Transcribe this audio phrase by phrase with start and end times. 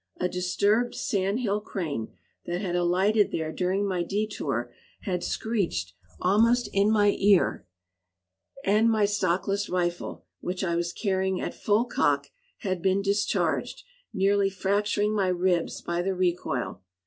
[0.19, 2.07] A disturbed sand hill crane,
[2.47, 7.67] that had alighted there during my detour, had screeched almost in my ear,
[8.65, 14.49] and my stockless rifle, which I was carrying at full cock, had been discharged, nearly
[14.49, 16.81] fracturing my ribs by the recoil.